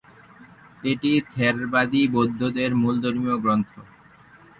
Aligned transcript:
এটি 0.83 1.11
থেরবাদী 1.31 2.01
বৌদ্ধদের 2.13 2.71
মূল 2.75 2.95
ধর্মীয় 3.03 3.37
গ্রন্থ। 3.43 3.71